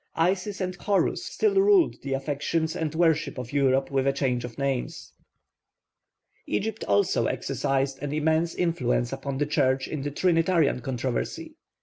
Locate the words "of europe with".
3.37-4.07